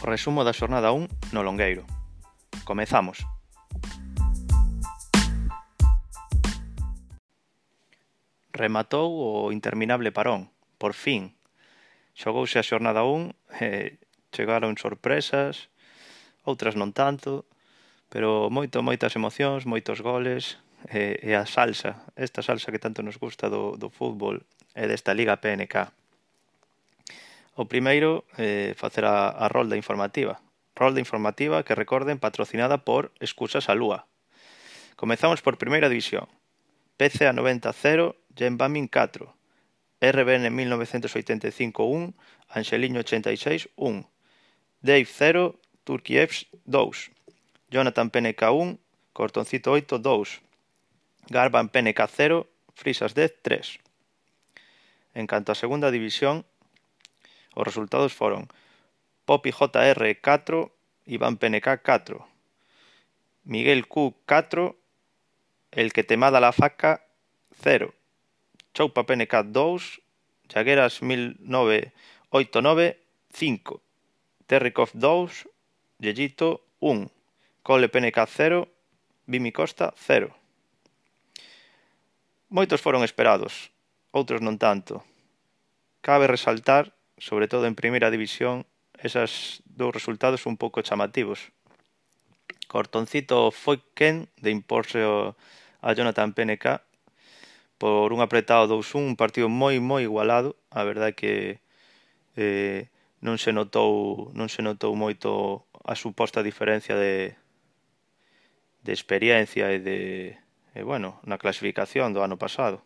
Resumo 0.00 0.44
da 0.48 0.56
xornada 0.56 0.96
1 0.96 1.36
no 1.36 1.44
Longueiro. 1.44 1.84
Comezamos. 2.64 3.20
Rematou 8.52 9.12
o 9.12 9.52
interminable 9.52 10.08
parón, 10.08 10.48
por 10.80 10.96
fin. 10.96 11.36
Xogouse 12.16 12.56
a 12.56 12.64
xornada 12.64 13.04
1, 13.04 13.36
eh, 13.60 14.00
chegaron 14.32 14.80
sorpresas, 14.80 15.68
outras 16.48 16.80
non 16.80 16.96
tanto, 16.96 17.44
pero 18.08 18.48
moito, 18.48 18.80
moitas 18.80 19.12
emocións, 19.20 19.68
moitos 19.68 20.00
goles, 20.00 20.56
e, 20.88 21.20
e 21.20 21.36
a 21.36 21.44
salsa, 21.44 22.08
esta 22.16 22.40
salsa 22.40 22.72
que 22.72 22.80
tanto 22.80 23.04
nos 23.04 23.20
gusta 23.20 23.52
do, 23.52 23.76
do 23.76 23.92
fútbol 23.92 24.40
e 24.72 24.88
desta 24.88 25.12
Liga 25.12 25.36
PNK. 25.36 25.99
O 27.60 27.68
primeiro, 27.68 28.24
eh, 28.40 28.72
facer 28.72 29.04
a, 29.04 29.28
a 29.28 29.44
rolda 29.52 29.76
informativa. 29.76 30.40
Rolda 30.72 30.96
informativa 30.96 31.60
que 31.60 31.76
recorden 31.76 32.16
patrocinada 32.16 32.88
por 32.88 33.12
Excusas 33.20 33.68
a 33.68 33.76
Lúa. 33.76 34.08
Comezamos 34.96 35.44
por 35.44 35.60
Primeira 35.60 35.92
División. 35.92 36.24
PCA 36.96 37.36
90-0, 37.36 38.16
Genbamin 38.34 38.88
4. 38.88 39.36
RBN 40.00 40.48
1985-1, 40.56 42.14
Angeliño 42.48 43.04
86-1. 43.04 44.08
Dave 44.80 45.04
0, 45.04 45.60
Turkievs 45.84 46.46
2. 46.64 47.10
Jonathan 47.68 48.08
PNK 48.08 48.40
1, 48.40 48.78
Cortoncito 49.12 49.72
8 49.72 49.98
2. 49.98 50.40
Garban 51.28 51.68
PNK 51.68 52.00
0, 52.08 52.48
Frisas 52.72 53.14
10 53.14 53.42
3. 53.42 53.80
En 55.12 55.26
canto 55.26 55.52
a 55.52 55.54
segunda 55.54 55.90
división, 55.90 56.46
Os 57.54 57.66
resultados 57.66 58.12
foron 58.14 58.46
Popi 59.26 59.50
JR 59.50 60.02
4, 60.22 60.72
Iván 61.06 61.36
PNK 61.36 61.82
4, 61.82 62.26
Miguel 63.44 63.86
Q 63.86 64.14
4, 64.26 64.76
El 65.70 65.92
que 65.92 66.02
te 66.02 66.16
mada 66.16 66.40
la 66.40 66.52
faca 66.52 67.06
0, 67.62 67.94
Choupa 68.74 69.06
PNK 69.06 69.44
2, 69.46 70.00
Jagueras 70.52 71.02
1989 71.02 72.98
5, 73.32 73.82
Terrikov 74.46 74.90
2, 74.94 75.48
Yellito 75.98 76.66
1, 76.80 77.10
Cole 77.62 77.88
PNK 77.88 78.18
0, 78.26 78.68
Bimi 79.26 79.52
Costa 79.52 79.94
0. 79.96 80.34
Moitos 82.50 82.82
foron 82.82 83.06
esperados, 83.06 83.70
outros 84.10 84.42
non 84.42 84.58
tanto. 84.58 85.06
Cabe 86.02 86.26
resaltar 86.26 86.90
sobre 87.20 87.46
todo 87.46 87.68
en 87.68 87.76
primeira 87.76 88.10
división, 88.10 88.66
esas 88.96 89.62
dous 89.68 89.92
resultados 89.92 90.48
un 90.48 90.56
pouco 90.56 90.82
chamativos. 90.82 91.52
Cortoncito 92.66 93.52
foi 93.52 93.78
quen 93.94 94.26
de 94.40 94.50
imporse 94.50 95.04
a 95.04 95.88
Jonathan 95.92 96.32
PNK 96.32 96.80
por 97.76 98.12
un 98.12 98.20
apretado 98.20 98.68
2-1, 98.68 99.14
un 99.14 99.16
partido 99.16 99.48
moi 99.48 99.76
moi 99.80 100.02
igualado, 100.04 100.56
a 100.72 100.84
verdade 100.84 101.16
que 101.16 101.60
eh, 102.36 102.88
non 103.20 103.36
se 103.36 103.52
notou 103.52 104.32
non 104.32 104.48
se 104.48 104.64
notou 104.64 104.96
moito 104.96 105.64
a 105.84 105.92
suposta 105.96 106.40
diferencia 106.44 106.96
de 106.96 107.36
de 108.80 108.92
experiencia 108.96 109.68
e 109.72 109.78
de 109.80 110.00
e 110.72 110.80
bueno, 110.86 111.20
na 111.28 111.36
clasificación 111.36 112.16
do 112.16 112.24
ano 112.24 112.40
pasado. 112.40 112.80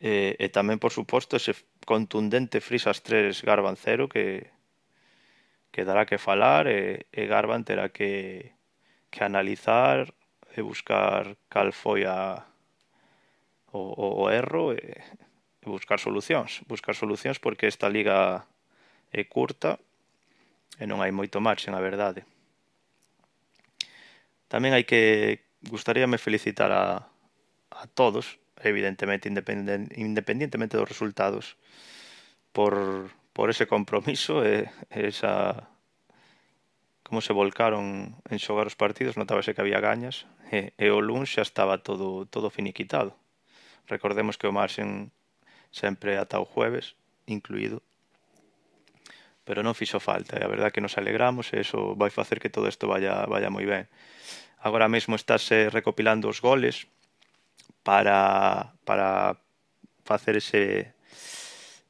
E, 0.00 0.32
e 0.40 0.46
tamén, 0.48 0.80
por 0.80 0.96
suposto, 0.96 1.36
ese 1.36 1.52
contundente 1.84 2.64
Frisas 2.64 3.04
3 3.04 3.44
Garbancero 3.44 4.08
que, 4.08 4.48
que 5.68 5.84
dará 5.84 6.08
que 6.08 6.16
falar 6.16 6.64
e, 6.64 7.04
e 7.12 7.28
Garban 7.28 7.68
terá 7.68 7.92
que, 7.92 8.56
que 9.12 9.20
analizar 9.20 10.08
e 10.56 10.64
buscar 10.64 11.36
cal 11.52 11.68
foi 11.76 12.08
a, 12.08 12.48
o, 13.76 13.78
o, 13.78 14.06
o 14.24 14.30
erro 14.32 14.72
e, 14.72 14.80
e 15.60 15.66
buscar 15.68 16.00
solucións. 16.00 16.64
Buscar 16.64 16.96
solucións 16.96 17.36
porque 17.36 17.68
esta 17.68 17.84
liga 17.84 18.48
é 19.12 19.22
curta 19.28 19.76
e 20.80 20.88
non 20.88 21.04
hai 21.04 21.12
moito 21.12 21.44
marxen, 21.44 21.76
a 21.76 21.84
verdade. 21.84 22.24
Tamén 24.48 24.72
hai 24.72 24.88
que 24.88 25.44
gustaríame 25.68 26.16
felicitar 26.16 26.72
a, 26.72 27.04
a 27.68 27.84
todos 27.92 28.40
evidentemente 28.62 29.28
independientemente 29.28 30.76
dos 30.76 30.88
resultados. 30.88 31.56
Por, 32.52 33.10
por 33.32 33.50
ese 33.50 33.66
compromiso 33.66 34.42
e 34.44 34.66
esa 34.90 35.70
como 37.10 37.20
se 37.20 37.32
volcaron 37.32 38.14
en 38.30 38.38
xogar 38.38 38.70
os 38.70 38.78
partidos? 38.78 39.18
Notábase 39.18 39.54
que 39.54 39.62
había 39.62 39.82
gañas 39.82 40.30
e, 40.50 40.74
e 40.78 40.86
o 40.94 41.02
Luns 41.02 41.34
xa 41.34 41.42
estaba 41.42 41.82
todo 41.82 42.26
todo 42.26 42.54
finiquitado. 42.54 43.18
Recordemos 43.90 44.38
que 44.38 44.46
o 44.46 44.54
Marsen 44.54 45.10
sempre 45.74 46.18
ata 46.18 46.38
o 46.38 46.46
jueves 46.46 46.94
incluído. 47.26 47.82
Pero 49.42 49.66
non 49.66 49.74
fixo 49.74 49.98
falta 49.98 50.38
e 50.38 50.46
a 50.46 50.50
verdad 50.50 50.70
que 50.70 50.82
nos 50.82 50.94
alegramos 50.94 51.50
e 51.50 51.62
eso 51.62 51.98
vai 51.98 52.14
facer 52.14 52.38
que 52.38 52.52
todo 52.52 52.70
isto 52.70 52.86
vaya, 52.86 53.26
vaya 53.26 53.50
moi 53.50 53.66
ben. 53.66 53.90
Agora 54.62 54.86
mesmo 54.86 55.18
estáse 55.18 55.66
recopilando 55.70 56.30
os 56.30 56.38
goles 56.38 56.86
para, 57.82 58.72
para 58.84 59.36
facer 60.04 60.36
ese 60.36 60.92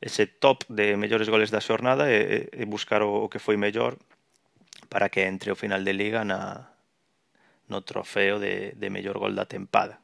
ese 0.01 0.27
top 0.27 0.65
de 0.69 0.97
mellores 0.97 1.29
goles 1.29 1.53
da 1.53 1.61
xornada 1.61 2.09
e, 2.09 2.49
e 2.57 2.65
buscar 2.65 3.05
o, 3.05 3.25
o 3.25 3.29
que 3.29 3.39
foi 3.39 3.61
mellor 3.61 4.01
para 4.89 5.13
que 5.13 5.29
entre 5.29 5.53
o 5.53 5.57
final 5.57 5.85
de 5.85 5.93
liga 5.93 6.25
na, 6.25 6.73
no 7.69 7.85
trofeo 7.85 8.41
de, 8.41 8.73
de 8.73 8.89
mellor 8.89 9.21
gol 9.21 9.37
da 9.37 9.45
tempada. 9.45 10.01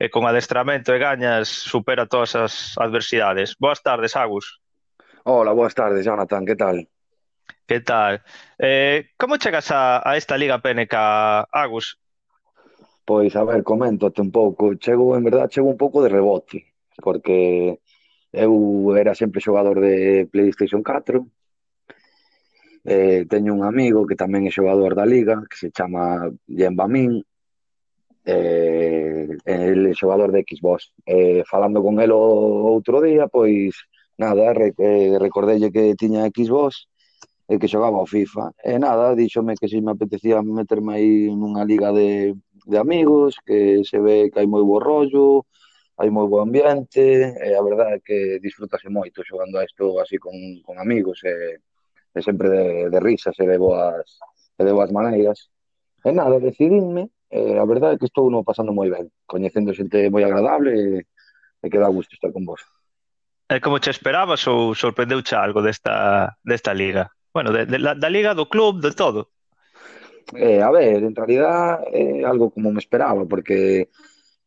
e 0.00 0.08
con 0.08 0.24
adestramento 0.24 0.96
e 0.96 0.98
gañas 0.98 1.52
supera 1.52 2.08
todas 2.08 2.32
as 2.32 2.72
adversidades. 2.80 3.60
Boas 3.60 3.84
tardes, 3.84 4.16
Agus. 4.16 4.56
Hola, 5.28 5.52
boas 5.52 5.76
tardes, 5.76 6.00
Jonathan, 6.00 6.48
que 6.48 6.56
tal? 6.56 6.88
Que 7.68 7.80
tal? 7.80 8.22
Eh, 8.58 9.10
como 9.18 9.36
chegas 9.36 9.70
a, 9.70 10.00
a 10.02 10.16
esta 10.16 10.38
Liga 10.38 10.58
PNK, 10.58 10.94
Agus? 11.52 11.98
Pois, 13.04 13.36
a 13.36 13.44
ver, 13.44 13.62
coméntate 13.62 14.22
un 14.22 14.30
pouco. 14.32 14.74
Chego, 14.76 15.14
en 15.16 15.24
verdad, 15.24 15.50
chego 15.50 15.68
un 15.68 15.76
pouco 15.76 16.02
de 16.02 16.08
rebote, 16.08 16.64
porque 16.96 17.78
eu 18.32 18.96
era 18.96 19.14
sempre 19.14 19.44
xogador 19.44 19.80
de 19.80 20.26
PlayStation 20.32 20.82
4, 20.82 21.28
eh, 22.84 23.26
teño 23.28 23.52
un 23.52 23.64
amigo 23.64 24.08
que 24.08 24.16
tamén 24.16 24.48
é 24.48 24.50
xogador 24.50 24.96
da 24.96 25.04
Liga, 25.04 25.36
que 25.44 25.56
se 25.60 25.68
chama 25.68 26.32
Jean 26.48 26.72
Bamin. 26.72 27.20
eh, 28.24 29.28
el 29.44 29.94
xogador 29.94 30.32
de 30.32 30.44
Xbox. 30.48 30.92
Eh, 31.06 31.44
falando 31.44 31.82
con 31.82 32.00
el 32.00 32.12
o 32.12 32.20
outro 32.72 33.00
día, 33.00 33.28
pois, 33.28 33.72
nada, 34.16 34.52
re, 34.52 34.72
eh, 34.76 35.16
recordelle 35.20 35.72
que 35.72 35.96
tiña 35.96 36.28
Xbox, 36.28 36.88
e 37.48 37.58
que 37.58 37.68
xogaba 37.68 37.96
ao 37.96 38.06
FIFA. 38.06 38.52
E 38.60 38.78
nada, 38.78 39.16
díxome 39.16 39.56
que 39.56 39.68
se 39.68 39.80
me 39.80 39.92
apetecía 39.92 40.44
meterme 40.44 41.00
aí 41.00 41.10
nunha 41.32 41.64
liga 41.64 41.88
de, 41.96 42.36
de 42.68 42.76
amigos, 42.76 43.40
que 43.40 43.80
se 43.88 43.98
ve 44.04 44.28
que 44.28 44.44
hai 44.44 44.46
moi 44.46 44.60
bo 44.60 44.76
rollo, 44.76 45.48
hai 45.96 46.12
moi 46.12 46.28
bo 46.28 46.44
ambiente, 46.44 47.00
e 47.00 47.50
a 47.56 47.62
verdade 47.64 47.98
é 47.98 48.04
que 48.04 48.18
disfrutase 48.44 48.92
moito 48.92 49.24
xogando 49.24 49.56
a 49.56 49.64
isto 49.64 49.96
así 49.96 50.20
con, 50.20 50.36
con 50.60 50.76
amigos, 50.76 51.24
e, 51.24 51.56
e 52.12 52.20
sempre 52.20 52.52
de, 52.52 52.64
de 52.92 52.98
risas 53.00 53.34
e 53.40 53.46
de 53.48 53.56
boas, 53.56 54.20
e 54.60 54.62
de 54.62 54.72
boas 54.76 54.92
maneiras. 54.92 55.48
E 56.04 56.12
nada, 56.12 56.36
decidinme, 56.36 57.08
e 57.32 57.56
a 57.56 57.64
verdade 57.64 57.96
é 57.96 57.98
que 57.98 58.12
estou 58.12 58.28
no 58.28 58.44
pasando 58.44 58.76
moi 58.76 58.92
ben, 58.92 59.08
coñecendo 59.24 59.72
xente 59.72 60.12
moi 60.12 60.20
agradable, 60.20 60.70
e, 60.76 60.86
e 61.64 61.66
que 61.72 61.80
dá 61.80 61.88
gusto 61.88 62.12
estar 62.12 62.28
con 62.28 62.44
vos. 62.44 62.60
E 63.48 63.56
como 63.64 63.80
che 63.80 63.88
esperabas 63.88 64.44
ou 64.44 64.76
sorprendeu 64.76 65.24
algo 65.32 65.64
desta, 65.64 66.36
desta 66.44 66.76
liga? 66.76 67.08
bueno, 67.38 67.52
de, 67.52 67.66
de, 67.66 67.78
la, 67.78 67.94
da 67.94 68.10
Liga, 68.10 68.34
do 68.34 68.48
club, 68.48 68.80
de 68.80 68.90
todo. 68.90 69.30
Eh, 70.34 70.60
a 70.60 70.72
ver, 70.72 71.04
en 71.04 71.14
realidad 71.14 71.84
é 71.92 72.22
eh, 72.22 72.24
algo 72.24 72.50
como 72.50 72.72
me 72.72 72.80
esperaba, 72.80 73.26
porque 73.26 73.90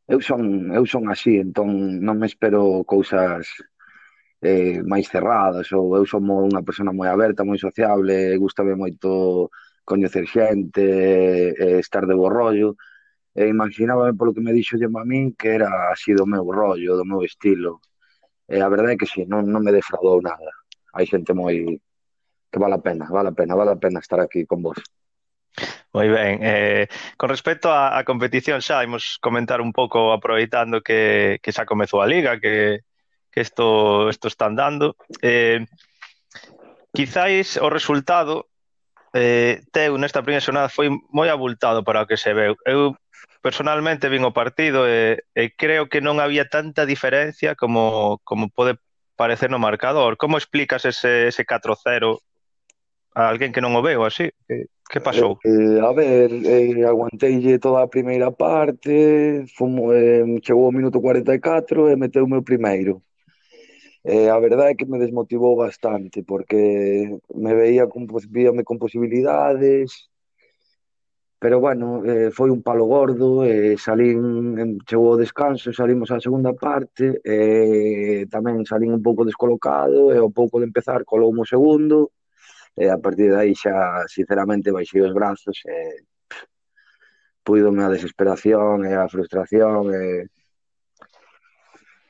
eu 0.09 0.19
son, 0.19 0.73
eu 0.75 0.85
son 0.85 1.07
así, 1.07 1.39
entón 1.39 2.03
non 2.03 2.19
me 2.19 2.27
espero 2.27 2.83
cousas 2.83 3.47
eh, 4.43 4.83
máis 4.83 5.07
cerradas, 5.07 5.71
ou 5.71 5.95
eu 5.95 6.03
son 6.03 6.27
unha 6.27 6.59
persona 6.67 6.91
moi 6.91 7.07
aberta, 7.07 7.47
moi 7.47 7.55
sociable, 7.55 8.35
gustame 8.43 8.75
moito 8.75 9.47
coñecer 9.87 10.27
xente, 10.27 10.83
eh, 11.55 11.79
estar 11.79 12.03
de 12.03 12.15
bo 12.19 12.27
rollo, 12.27 12.75
e 13.31 13.47
imaginaba 13.47 14.11
polo 14.19 14.35
que 14.35 14.43
me 14.43 14.51
dixo 14.51 14.75
de 14.75 14.91
min 14.91 15.31
que 15.39 15.55
era 15.55 15.95
así 15.95 16.11
do 16.11 16.27
meu 16.27 16.43
rollo, 16.43 16.99
do 16.99 17.07
meu 17.07 17.23
estilo. 17.23 17.79
E 18.51 18.59
a 18.59 18.67
verdade 18.67 18.93
é 18.95 18.99
que 18.99 19.07
si, 19.07 19.23
sí, 19.23 19.31
non, 19.31 19.47
non 19.47 19.63
me 19.63 19.71
defraudou 19.71 20.19
nada. 20.19 20.51
Hai 20.91 21.07
xente 21.07 21.31
moi 21.31 21.79
que 22.51 22.59
vale 22.59 22.75
a 22.75 22.83
pena, 22.83 23.07
vale 23.09 23.29
a 23.29 23.31
pena, 23.31 23.55
vale 23.55 23.71
a 23.71 23.79
pena 23.79 23.99
estar 23.99 24.19
aquí 24.19 24.45
con 24.45 24.61
vos. 24.61 24.77
Moi 25.91 26.07
ben, 26.07 26.39
eh, 26.43 26.87
con 27.19 27.27
respecto 27.27 27.67
á, 27.71 27.95
á 27.95 28.07
competición 28.07 28.63
xa, 28.63 28.83
imos 28.83 29.19
comentar 29.19 29.59
un 29.59 29.75
pouco 29.75 30.15
aproveitando 30.15 30.79
que, 30.79 31.39
que 31.43 31.51
xa 31.51 31.67
comezou 31.67 31.99
a 31.99 32.07
Liga, 32.07 32.39
que, 32.39 32.87
que 33.31 33.41
isto, 33.43 34.07
isto 34.07 34.27
están 34.31 34.55
dando. 34.55 34.95
Eh, 35.19 35.67
quizáis 36.95 37.59
o 37.59 37.67
resultado 37.67 38.47
eh, 39.13 39.63
teu 39.75 39.99
nesta 39.99 40.23
primeira 40.23 40.43
xornada 40.43 40.71
foi 40.71 40.87
moi 41.11 41.27
abultado 41.27 41.83
para 41.83 42.03
o 42.03 42.07
que 42.07 42.15
se 42.15 42.31
veu. 42.31 42.55
Eu 42.63 42.95
personalmente 43.43 44.07
vin 44.07 44.23
o 44.23 44.31
partido 44.31 44.87
e, 44.87 45.19
e 45.35 45.51
creo 45.51 45.91
que 45.91 45.99
non 45.99 46.23
había 46.23 46.47
tanta 46.47 46.87
diferencia 46.87 47.55
como, 47.59 48.23
como 48.23 48.47
pode 48.47 48.79
parecer 49.19 49.51
no 49.51 49.59
marcador. 49.59 50.15
Como 50.15 50.39
explicas 50.39 50.87
ese, 50.87 51.27
ese 51.27 51.43
4-0 51.43 52.23
a 53.13 53.27
alguén 53.27 53.51
que 53.51 53.59
non 53.59 53.75
o 53.75 53.83
veu 53.83 54.07
así, 54.07 54.31
que, 54.47 54.71
que 54.87 54.99
pasou? 55.03 55.39
Eh, 55.43 55.51
eh, 55.51 55.79
a 55.83 55.91
ver, 55.91 56.31
eh, 56.31 56.87
aguanteille 56.87 57.59
toda 57.59 57.83
a 57.83 57.91
primeira 57.91 58.31
parte, 58.31 59.43
fumo, 59.55 59.91
eh, 59.91 60.23
chegou 60.39 60.65
ao 60.65 60.75
minuto 60.75 61.03
44 61.03 61.91
e 61.91 61.95
meteu 61.99 62.23
o 62.23 62.31
meu 62.31 62.43
primeiro. 62.43 63.03
Eh, 64.03 64.29
a 64.29 64.39
verdade 64.39 64.71
é 64.71 64.75
que 64.75 64.89
me 64.89 64.97
desmotivou 64.97 65.55
bastante, 65.55 66.23
porque 66.23 67.19
me 67.35 67.53
veía 67.53 67.85
con, 67.87 68.07
víame 68.29 68.63
con 68.63 68.79
posibilidades, 68.79 70.09
pero 71.41 71.59
bueno, 71.59 72.05
eh, 72.05 72.29
foi 72.31 72.49
un 72.49 72.61
palo 72.61 72.85
gordo, 72.85 73.43
eh, 73.43 73.75
salín, 73.77 74.79
chegou 74.85 75.13
o 75.13 75.17
descanso, 75.17 75.73
salimos 75.73 76.09
á 76.13 76.21
segunda 76.21 76.53
parte, 76.53 77.19
eh, 77.25 78.25
tamén 78.29 78.61
salín 78.63 78.93
un 78.93 79.01
pouco 79.01 79.25
descolocado, 79.25 80.13
e 80.13 80.17
eh, 80.17 80.21
ao 80.21 80.29
pouco 80.29 80.61
de 80.61 80.69
empezar 80.69 81.01
colou 81.03 81.33
o 81.33 81.45
segundo, 81.45 82.13
e 82.75 82.87
a 82.89 82.97
partir 82.97 83.31
de 83.31 83.37
aí 83.37 83.53
xa 83.55 84.05
sinceramente 84.07 84.71
baixei 84.71 85.01
os 85.01 85.13
brazos 85.13 85.59
e 85.67 86.07
puidome 87.43 87.83
a 87.83 87.89
desesperación 87.89 88.85
e 88.85 88.93
a 88.95 89.09
frustración 89.09 89.91
e, 89.91 90.29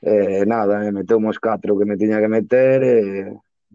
e 0.02 0.44
nada, 0.46 0.84
e 0.86 0.92
meteu 0.92 1.18
os 1.18 1.38
catro 1.38 1.78
que 1.78 1.88
me 1.88 1.96
tiña 1.96 2.20
que 2.20 2.30
meter 2.30 2.78
e, 2.84 2.96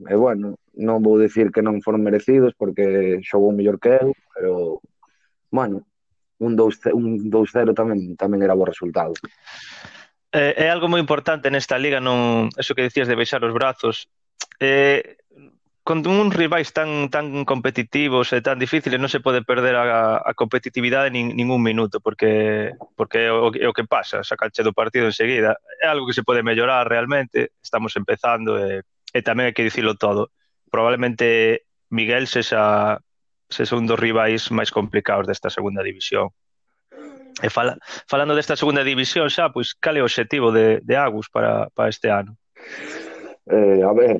e 0.07 0.15
bueno, 0.15 0.55
non 0.77 1.01
vou 1.01 1.17
dicir 1.17 1.49
que 1.51 1.65
non 1.65 1.81
foron 1.81 2.05
merecidos 2.05 2.53
porque 2.53 3.19
xogou 3.25 3.51
mellor 3.51 3.81
que 3.81 3.97
eu, 3.97 4.13
pero 4.31 4.79
bueno, 5.49 5.83
un 6.39 6.53
2-0 6.55 6.93
un 6.93 7.29
2-0 7.33 7.73
tamén 7.73 8.13
tamén 8.15 8.45
era 8.45 8.53
bo 8.53 8.63
resultado. 8.63 9.17
É, 10.29 10.67
é 10.67 10.67
algo 10.69 10.85
moi 10.85 11.01
importante 11.01 11.49
nesta 11.49 11.81
liga, 11.81 11.97
non, 11.97 12.51
eso 12.53 12.77
que 12.77 12.85
dicías 12.85 13.09
de 13.09 13.17
baixar 13.17 13.41
os 13.41 13.55
brazos. 13.55 14.05
Eh, 14.61 15.17
con 15.87 16.03
uns 16.03 16.35
rivais 16.35 16.75
tan 16.75 17.07
tan 17.07 17.47
competitivos 17.47 18.35
e 18.35 18.43
tan 18.43 18.59
difíciles 18.59 18.99
non 18.99 19.07
se 19.07 19.23
pode 19.23 19.39
perder 19.39 19.79
a, 19.79 20.19
a 20.19 20.35
competitividade 20.35 21.15
nin 21.15 21.31
ningún 21.31 21.63
minuto 21.63 22.03
porque 22.03 22.75
porque 22.99 23.31
é 23.31 23.31
o, 23.31 23.55
é 23.55 23.71
o 23.71 23.71
que 23.71 23.87
pasa, 23.87 24.19
sacache 24.19 24.67
do 24.67 24.75
partido 24.75 25.07
enseguida. 25.07 25.55
É 25.79 25.87
algo 25.87 26.03
que 26.03 26.11
se 26.11 26.27
pode 26.27 26.43
mellorar 26.43 26.91
realmente, 26.91 27.55
estamos 27.63 27.95
empezando 27.95 28.59
e, 28.59 28.83
e 29.15 29.19
tamén 29.23 29.47
hai 29.47 29.55
que 29.55 29.63
dicilo 29.63 29.95
todo. 29.95 30.35
Probablemente 30.67 31.63
Miguel 31.87 32.27
sexa 32.27 32.99
sexa 33.47 33.79
un 33.79 33.87
dos 33.87 33.95
rivais 33.95 34.51
máis 34.51 34.75
complicados 34.75 35.23
desta 35.23 35.47
segunda 35.47 35.79
división. 35.87 36.35
E 37.39 37.47
fala, 37.47 37.79
falando 38.11 38.35
desta 38.35 38.59
segunda 38.59 38.83
división 38.83 39.31
xa, 39.31 39.55
pois 39.55 39.71
cal 39.71 39.95
é 39.95 40.03
o 40.03 40.09
obxectivo 40.11 40.51
de, 40.51 40.83
de 40.83 40.95
Agus 40.99 41.31
para, 41.31 41.71
para 41.71 41.87
este 41.87 42.11
ano? 42.11 42.35
Eh, 43.49 43.81
a 43.81 43.93
ver, 43.93 44.19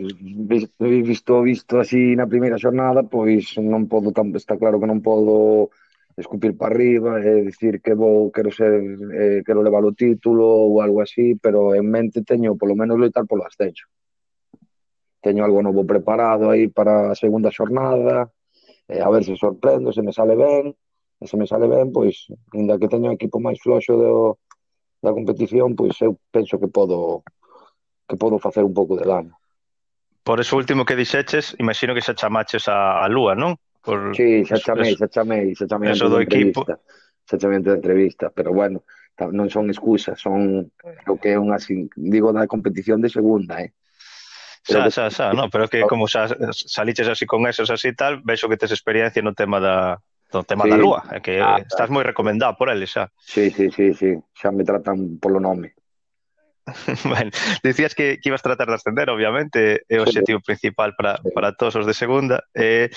visto 1.03 1.41
visto 1.41 1.79
así 1.79 2.15
na 2.15 2.31
primeira 2.31 2.55
xornada, 2.55 3.03
pois 3.03 3.59
non 3.59 3.83
podo 3.91 4.15
tan, 4.15 4.31
está 4.31 4.55
claro 4.55 4.79
que 4.79 4.87
non 4.87 5.03
podo 5.03 5.67
escupir 6.15 6.55
para 6.55 6.71
arriba 6.71 7.19
e 7.19 7.27
eh, 7.27 7.41
dicir 7.43 7.83
que 7.83 7.91
vou, 7.91 8.31
quero 8.31 8.55
ser, 8.55 8.79
eh, 8.79 9.43
quero 9.43 9.59
levar 9.59 9.83
o 9.83 9.91
título 9.91 10.47
ou 10.47 10.79
algo 10.79 11.03
así, 11.03 11.35
pero 11.35 11.75
en 11.75 11.91
mente 11.91 12.23
teño 12.23 12.55
polo 12.55 12.73
menos 12.79 12.95
loitar 12.95 13.27
polo 13.27 13.43
ascenso. 13.43 13.91
Teño 15.19 15.43
algo 15.43 15.59
novo 15.59 15.83
preparado 15.83 16.47
aí 16.47 16.71
para 16.71 17.11
a 17.11 17.15
segunda 17.19 17.51
xornada, 17.51 18.31
eh, 18.87 19.03
a 19.03 19.09
ver 19.11 19.27
se 19.27 19.35
sorprendo, 19.35 19.91
se 19.91 20.01
me 20.07 20.15
sale 20.15 20.39
ben, 20.39 20.71
e 21.19 21.25
se 21.27 21.35
me 21.35 21.43
sale 21.43 21.67
ben, 21.67 21.91
pois, 21.91 22.31
ainda 22.55 22.79
que 22.79 22.87
teño 22.87 23.11
un 23.11 23.19
equipo 23.19 23.43
máis 23.43 23.59
floxo 23.59 23.91
do, 23.99 24.39
da 25.03 25.11
competición, 25.11 25.75
pois 25.75 25.99
eu 25.99 26.15
penso 26.31 26.55
que 26.55 26.71
podo 26.71 27.27
que 28.07 28.15
podo 28.15 28.39
facer 28.39 28.63
un 28.63 28.73
pouco 28.73 28.95
de 28.95 29.05
dano. 29.05 29.37
Por 30.23 30.39
eso 30.39 30.57
último 30.57 30.83
que 30.83 30.95
dixeches, 30.95 31.55
imagino 31.59 31.93
que 31.93 32.01
xa 32.01 32.15
chamaches 32.15 32.67
a, 32.67 33.03
a 33.03 33.07
Lúa, 33.07 33.35
non? 33.35 33.55
Por... 33.83 34.15
Sí, 34.15 34.43
xa 34.43 34.59
chamei, 34.59 34.95
xa 34.95 35.07
chamei, 35.07 35.55
xa 35.55 35.67
chamei 35.67 35.91
antes 35.91 36.07
do 36.07 36.19
equipo. 36.19 36.67
Xa 37.27 37.35
chamei 37.39 37.59
antes 37.59 37.71
da 37.71 37.79
entrevista, 37.79 38.27
pero 38.31 38.51
bueno, 38.51 38.83
non 39.31 39.47
son 39.47 39.71
excusas, 39.71 40.19
son 40.19 40.67
o 41.07 41.15
que 41.15 41.35
é 41.35 41.37
unha, 41.39 41.55
digo, 41.95 42.35
da 42.35 42.47
competición 42.47 42.99
de 42.99 43.07
segunda, 43.07 43.63
eh? 43.63 43.71
Xa, 44.67 44.91
xa, 44.91 45.07
xa, 45.07 45.25
no, 45.31 45.47
pero 45.47 45.71
que 45.71 45.87
como 45.91 46.11
xa 46.11 46.27
saliches 46.51 47.07
así 47.07 47.23
con 47.23 47.47
esos 47.47 47.71
así 47.71 47.95
tal, 47.95 48.19
vexo 48.19 48.51
que 48.51 48.59
tes 48.59 48.75
experiencia 48.75 49.23
no 49.23 49.31
tema 49.31 49.63
da 49.63 50.03
no 50.35 50.43
tema 50.43 50.67
sí. 50.67 50.75
da 50.75 50.77
lúa, 50.77 51.07
é 51.15 51.23
que 51.23 51.39
ah, 51.39 51.63
estás 51.63 51.87
moi 51.87 52.03
recomendado 52.03 52.59
por 52.59 52.67
eles 52.67 52.91
xa. 52.91 53.07
Sí, 53.15 53.47
sí, 53.47 53.71
sí, 53.71 53.95
sí, 53.95 54.11
xa 54.35 54.51
me 54.51 54.67
tratan 54.67 55.23
polo 55.23 55.39
nome. 55.39 55.76
ben, 57.13 57.31
dicías 57.63 57.95
que, 57.95 58.19
que 58.19 58.29
ibas 58.29 58.41
tratar 58.41 58.67
de 58.67 58.75
ascender, 58.75 59.09
obviamente, 59.09 59.83
é 59.87 59.97
o 59.99 60.03
objetivo 60.03 60.39
principal 60.43 60.95
para, 60.95 61.19
para 61.33 61.55
todos 61.55 61.75
os 61.75 61.85
de 61.87 61.95
segunda. 61.95 62.43
Eh, 62.53 62.89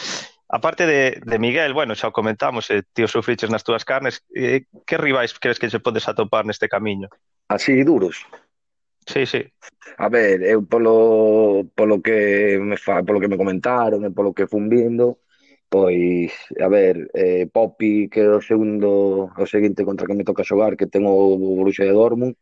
aparte 0.48 0.86
de, 0.86 1.22
de 1.22 1.38
Miguel, 1.38 1.72
bueno, 1.72 1.94
xa 1.94 2.10
o 2.10 2.16
comentamos, 2.16 2.70
eh, 2.70 2.82
tío 2.92 3.06
sufriches 3.06 3.50
nas 3.50 3.62
túas 3.62 3.86
carnes, 3.86 4.26
eh, 4.34 4.66
que 4.86 4.98
rivais 4.98 5.30
crees 5.38 5.58
que 5.62 5.70
se 5.70 5.78
podes 5.78 6.10
atopar 6.10 6.42
neste 6.42 6.66
camiño? 6.66 7.06
Así 7.46 7.82
duros. 7.86 8.26
Sí, 9.06 9.26
sí. 9.26 9.42
A 9.98 10.08
ver, 10.08 10.42
eu 10.42 10.62
polo, 10.66 11.66
polo 11.74 12.02
que 12.02 12.58
me 12.60 12.76
fa, 12.76 13.02
polo 13.02 13.18
que 13.18 13.30
me 13.30 13.38
comentaron 13.38 14.04
e 14.04 14.10
polo 14.10 14.34
que 14.34 14.50
fun 14.50 14.68
vindo, 14.68 15.22
pois, 15.70 16.34
a 16.58 16.68
ver, 16.68 17.10
eh, 17.14 17.46
Poppy, 17.46 18.10
que 18.10 18.26
é 18.26 18.30
o 18.30 18.42
segundo, 18.42 19.30
o 19.30 19.46
seguinte 19.46 19.86
contra 19.86 20.06
que 20.06 20.14
me 20.18 20.26
toca 20.26 20.46
xogar, 20.46 20.74
que 20.74 20.90
ten 20.90 21.06
o 21.06 21.38
Bruxa 21.62 21.86
de 21.86 21.94
Dortmund, 21.94 22.34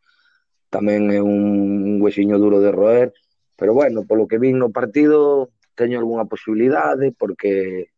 tamén 0.69 1.09
é 1.13 1.21
un 1.21 2.01
huesiño 2.01 2.37
duro 2.37 2.61
de 2.61 2.73
roer, 2.73 3.13
pero 3.57 3.73
bueno, 3.73 4.05
polo 4.05 4.29
que 4.29 4.39
vin 4.39 4.61
no 4.61 4.71
partido 4.71 5.51
teño 5.75 5.99
algunha 5.99 6.29
posibilidade 6.29 7.15
porque 7.17 7.91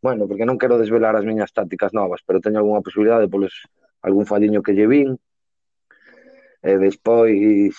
bueno, 0.00 0.28
porque 0.28 0.46
non 0.46 0.60
quero 0.60 0.78
desvelar 0.78 1.18
as 1.18 1.26
miñas 1.26 1.50
tácticas 1.50 1.90
novas, 1.90 2.22
pero 2.22 2.38
teño 2.38 2.62
algunha 2.62 2.84
posibilidade 2.84 3.26
polos 3.26 3.66
algún 4.06 4.26
fadiño 4.26 4.62
que 4.62 4.76
lle 4.76 4.86
vin. 4.86 5.18
E 6.62 6.72
despois, 6.78 7.74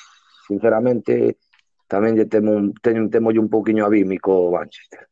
sinceramente, 0.47 1.39
tamén 1.87 2.19
lle 2.19 2.27
temo 2.27 2.51
un, 2.51 2.75
teño, 2.75 3.07
temo 3.07 3.31
un 3.31 3.47
pouquiño 3.47 3.87
abímico 3.87 4.31
o 4.31 4.51
Manchester. 4.51 5.07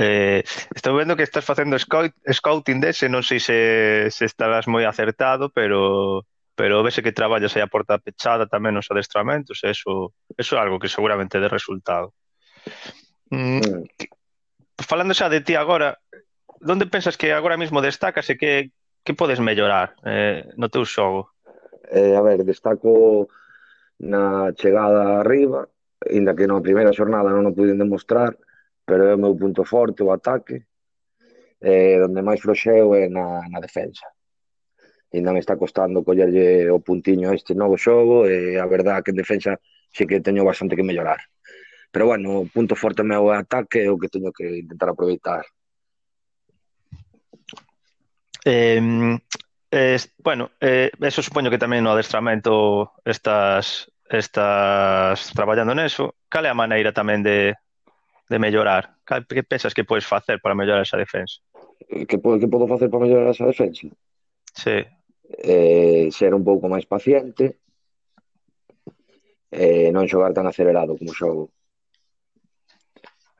Eh, 0.00 0.40
estou 0.72 0.96
vendo 0.96 1.12
que 1.12 1.28
estás 1.28 1.44
facendo 1.44 1.76
scout, 1.76 2.16
scouting 2.24 2.80
dese, 2.80 3.12
non 3.12 3.20
sei 3.20 3.36
se, 3.36 3.58
se 4.08 4.24
estarás 4.24 4.64
moi 4.64 4.88
acertado, 4.88 5.52
pero 5.52 6.24
pero 6.60 6.82
vese 6.82 7.02
que 7.02 7.10
traballas 7.10 7.56
aí 7.56 7.64
a 7.64 7.72
porta 7.72 7.96
pechada 7.96 8.44
tamén 8.44 8.76
nos 8.76 8.92
adestramentos, 8.92 9.64
eso, 9.64 10.12
eso 10.36 10.52
é 10.52 10.60
algo 10.60 10.76
que 10.76 10.92
seguramente 10.92 11.40
dé 11.40 11.48
resultado. 11.48 12.12
Mm, 13.32 13.64
mm. 13.64 13.82
Falando 14.76 15.16
xa 15.16 15.32
de 15.32 15.40
ti 15.40 15.56
agora, 15.56 15.96
onde 16.60 16.84
pensas 16.84 17.16
que 17.16 17.32
agora 17.32 17.56
mesmo 17.56 17.80
destacas 17.80 18.28
e 18.28 18.36
que, 18.36 18.76
que 19.00 19.16
podes 19.16 19.40
mellorar 19.40 19.96
eh, 20.04 20.52
no 20.60 20.68
teu 20.68 20.84
xogo? 20.84 21.32
Eh, 21.88 22.12
a 22.12 22.20
ver, 22.20 22.44
destaco 22.44 23.32
na 24.04 24.52
chegada 24.52 25.24
arriba, 25.24 25.64
inda 26.12 26.36
que 26.36 26.44
na 26.44 26.60
primeira 26.60 26.92
xornada 26.92 27.32
non 27.32 27.48
o 27.48 27.56
puiden 27.56 27.80
demostrar, 27.80 28.36
pero 28.84 29.08
é 29.08 29.16
o 29.16 29.22
meu 29.24 29.32
punto 29.32 29.64
forte, 29.64 30.04
o 30.04 30.12
ataque, 30.12 30.68
eh, 31.64 31.96
donde 32.04 32.20
máis 32.20 32.44
froxeo 32.44 32.92
é 32.92 33.08
na, 33.08 33.48
na 33.48 33.64
defensa 33.64 34.04
ainda 35.18 35.32
me 35.32 35.40
está 35.40 35.56
costando 35.56 36.04
collerlle 36.04 36.70
o 36.70 36.78
puntiño 36.78 37.30
a 37.30 37.34
este 37.34 37.54
novo 37.54 37.76
xogo 37.76 38.26
e 38.30 38.58
a 38.58 38.66
verdad 38.66 39.02
que 39.02 39.10
en 39.10 39.18
defensa 39.18 39.58
sí 39.90 40.06
que 40.06 40.22
teño 40.22 40.44
bastante 40.44 40.76
que 40.76 40.86
mellorar. 40.86 41.18
Pero 41.90 42.06
bueno, 42.06 42.40
o 42.40 42.46
punto 42.46 42.78
forte 42.78 43.02
meu 43.02 43.34
é 43.34 43.42
ataque 43.42 43.82
é 43.82 43.90
o 43.90 43.98
que 43.98 44.06
teño 44.06 44.30
que 44.30 44.62
intentar 44.62 44.94
aproveitar. 44.94 45.42
Eh, 48.46 49.18
eh, 49.70 49.98
bueno, 50.22 50.50
eh, 50.60 50.90
eso 51.02 51.22
supoño 51.22 51.50
que 51.50 51.58
tamén 51.58 51.82
no 51.82 51.90
adestramento 51.90 52.94
estás 53.02 53.90
estás 54.06 55.30
traballando 55.34 55.74
neso. 55.74 56.14
Cal 56.30 56.46
é 56.46 56.50
a 56.50 56.58
maneira 56.58 56.94
tamén 56.94 57.22
de, 57.26 57.58
de 58.30 58.38
mellorar? 58.38 58.98
Cal, 59.02 59.26
que 59.26 59.42
pensas 59.42 59.74
que 59.74 59.86
podes 59.86 60.06
facer 60.06 60.38
para 60.38 60.54
mellorar 60.54 60.82
esa 60.82 60.98
defensa? 60.98 61.42
Que, 61.90 62.06
que 62.06 62.18
podo 62.18 62.66
facer 62.70 62.90
para 62.90 63.06
mellorar 63.06 63.34
esa 63.34 63.46
defensa? 63.46 63.90
Sí 64.54 64.86
eh, 65.38 66.08
ser 66.10 66.34
un 66.34 66.42
pouco 66.42 66.66
máis 66.66 66.86
paciente 66.86 67.60
e 69.50 69.86
eh, 69.86 69.92
non 69.94 70.06
xogar 70.06 70.34
tan 70.34 70.46
acelerado 70.46 70.94
como 70.98 71.14
xogo. 71.14 71.50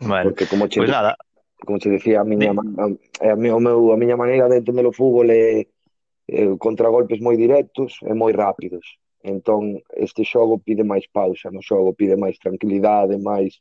Bueno, 0.00 0.30
Porque 0.30 0.46
como 0.46 0.66
che, 0.66 0.80
pois 0.80 0.90
pues 0.90 0.96
nada. 0.96 1.16
como 1.60 1.78
che 1.78 1.90
dicía 1.90 2.20
a 2.20 2.24
miña, 2.24 2.50
a, 2.50 3.32
a, 3.32 3.36
mi, 3.36 3.50
o 3.50 3.60
meu, 3.60 3.92
a 3.92 3.96
miña 3.96 4.16
maneira 4.16 4.48
de 4.48 4.58
entender 4.58 4.86
o 4.86 4.96
fútbol 4.96 5.30
é, 5.30 5.66
é 6.26 6.40
contragolpes 6.58 7.20
moi 7.20 7.36
directos 7.36 8.00
e 8.02 8.12
moi 8.14 8.32
rápidos. 8.32 8.98
Entón, 9.22 9.84
este 9.92 10.24
xogo 10.24 10.58
pide 10.58 10.82
máis 10.82 11.04
pausa, 11.12 11.52
no 11.52 11.60
xogo 11.60 11.92
pide 11.92 12.16
máis 12.16 12.38
tranquilidade, 12.38 13.20
máis... 13.20 13.60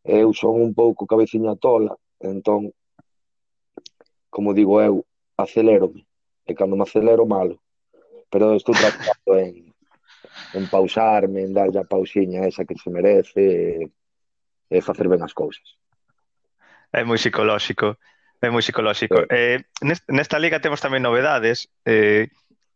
Eu 0.00 0.32
son 0.32 0.56
un 0.56 0.72
pouco 0.72 1.04
cabeciña 1.04 1.60
tola, 1.60 1.92
entón, 2.18 2.72
como 4.32 4.56
digo 4.56 4.80
eu, 4.80 5.04
acelérome 5.36 6.08
e 6.46 6.54
cando 6.54 6.76
me 6.76 6.84
acelero 6.84 7.26
malo 7.26 7.60
pero 8.30 8.54
estou 8.54 8.74
tratando 8.74 9.36
en, 9.36 9.74
en 10.54 10.64
pausarme, 10.70 11.42
en 11.42 11.52
darlle 11.52 11.82
a 11.82 11.84
pausiña 11.84 12.46
esa 12.46 12.64
que 12.64 12.78
se 12.78 12.88
merece 12.88 13.42
e, 13.82 13.90
e 14.70 14.78
facer 14.80 15.10
ben 15.10 15.20
as 15.20 15.34
cousas. 15.34 15.76
É 16.94 17.02
moi 17.02 17.18
psicolóxico, 17.18 17.98
é 18.38 18.48
moi 18.48 18.62
psicolóxico. 18.62 19.26
É. 19.28 19.58
Eh, 19.58 19.58
nesta 20.14 20.38
liga 20.38 20.62
temos 20.62 20.78
tamén 20.78 21.02
novedades, 21.02 21.66
eh, 21.82 22.30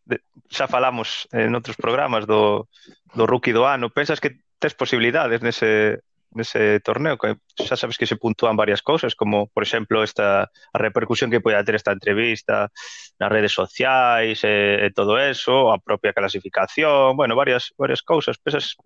de, 0.04 0.18
xa 0.50 0.66
falamos 0.66 1.30
en 1.30 1.54
outros 1.54 1.78
programas 1.78 2.26
do, 2.26 2.66
do 3.14 3.24
rookie 3.24 3.54
do 3.54 3.62
ano, 3.64 3.94
pensas 3.94 4.18
que 4.18 4.42
tes 4.58 4.74
posibilidades 4.74 5.38
nese, 5.38 6.02
nese 6.34 6.80
torneo 6.82 7.16
que 7.16 7.38
xa 7.54 7.78
sabes 7.78 7.96
que 7.96 8.06
se 8.06 8.18
puntúan 8.18 8.58
varias 8.58 8.82
cousas, 8.82 9.14
como 9.14 9.46
por 9.48 9.62
exemplo 9.62 10.02
esta 10.02 10.50
a 10.50 10.78
repercusión 10.78 11.30
que 11.30 11.40
poida 11.40 11.64
ter 11.64 11.78
esta 11.78 11.94
entrevista 11.94 12.68
nas 13.18 13.30
redes 13.30 13.54
sociais 13.54 14.42
e, 14.42 14.84
e 14.84 14.88
todo 14.90 15.18
eso, 15.18 15.70
a 15.70 15.78
propia 15.78 16.12
clasificación, 16.12 17.16
bueno, 17.16 17.38
varias 17.38 17.72
varias 17.78 18.02
cousas, 18.02 18.38
pesas 18.38 18.76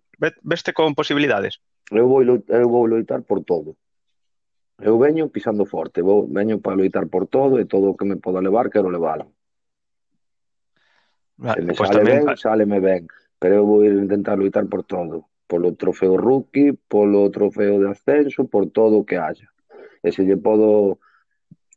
veste 0.43 0.73
con 0.73 0.95
posibilidades. 0.95 1.61
Eu 1.91 2.07
vou 2.09 2.21
eu 2.23 2.67
vou 2.69 2.85
loitar 2.87 3.25
por 3.25 3.45
todo. 3.45 3.77
Eu 4.79 4.99
veño 4.99 5.29
pisando 5.29 5.67
forte, 5.67 6.03
vou 6.03 6.29
veño 6.29 6.61
para 6.61 6.77
loitar 6.77 7.09
por 7.09 7.27
todo 7.27 7.59
e 7.59 7.67
todo 7.67 7.91
o 7.91 7.97
que 7.97 8.07
me 8.07 8.17
poda 8.17 8.39
levar 8.39 8.71
quero 8.71 8.91
levar 8.91 9.27
ah, 11.43 11.55
Se 11.55 11.63
me 11.63 11.75
pues 11.75 11.89
sale 11.89 12.05
tamén, 12.05 12.25
ben, 12.27 12.37
sáleme 12.37 12.79
ben, 12.79 13.03
pero 13.39 13.63
eu 13.63 13.65
vou 13.67 13.83
ir 13.83 13.95
intentar 13.99 14.39
loitar 14.39 14.67
por 14.71 14.85
todo 14.85 15.28
polo 15.49 15.73
trofeo 15.75 16.21
rookie, 16.21 16.77
polo 16.77 17.31
trofeo 17.33 17.81
de 17.81 17.89
ascenso, 17.91 18.45
por 18.45 18.69
todo 18.71 19.01
o 19.01 19.07
que 19.09 19.17
haya. 19.17 19.49
E 20.05 20.13
se 20.13 20.23
lle 20.23 20.37
podo 20.37 21.01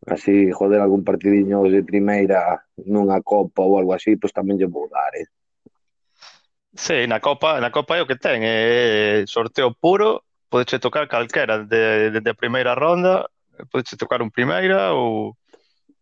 así 0.05 0.51
joder 0.51 0.81
algún 0.83 1.07
partidiño 1.07 1.63
de 1.71 1.81
primeira 1.81 2.67
nunha 2.83 3.23
copa 3.23 3.63
ou 3.63 3.79
algo 3.79 3.95
así, 3.95 4.19
pois 4.19 4.35
tamén 4.35 4.59
lle 4.59 4.67
vou 4.67 4.91
dar, 4.91 5.15
eh. 5.15 5.29
Sí, 6.71 7.03
na 7.07 7.19
Copa, 7.19 7.59
na 7.59 7.71
Copa 7.71 7.99
é 7.99 8.01
o 8.01 8.07
que 8.07 8.15
ten, 8.15 8.43
é 8.43 9.23
sorteo 9.27 9.75
puro, 9.75 10.23
podeche 10.47 10.79
tocar 10.79 11.07
calquera 11.07 11.63
de, 11.67 12.11
de, 12.11 12.19
de 12.19 12.33
primeira 12.33 12.75
ronda, 12.75 13.27
podeche 13.71 13.99
tocar 13.99 14.23
un 14.23 14.31
primeira 14.31 14.95
ou 14.95 15.35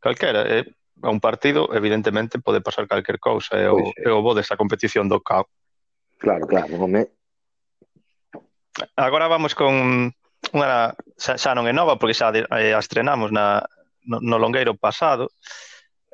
calquera, 0.01 0.45
é 0.45 0.65
a 1.01 1.09
un 1.09 1.19
partido 1.19 1.69
evidentemente 1.73 2.39
pode 2.39 2.61
pasar 2.61 2.87
calquer 2.87 3.19
cousa, 3.19 3.55
é 3.57 3.69
o, 3.69 3.77
pois 3.77 3.93
é 3.97 4.11
o 4.13 4.21
bo 4.21 4.35
desta 4.35 4.57
competición 4.57 5.07
do 5.09 5.21
CAO. 5.21 5.47
Claro, 6.19 6.45
claro, 6.45 6.75
home, 6.75 7.07
agora 8.95 9.27
vamos 9.27 9.55
con 9.55 10.11
unha 10.55 10.95
xa, 11.19 11.35
xa 11.35 11.51
non 11.53 11.67
é 11.67 11.73
nova 11.73 11.99
porque 11.99 12.17
xa 12.17 12.31
de, 12.31 12.47
eh, 12.47 12.73
a 12.73 12.79
estrenamos 12.79 13.29
na, 13.29 13.63
no, 14.07 14.23
no 14.23 14.37
longueiro 14.39 14.73
pasado 14.77 15.29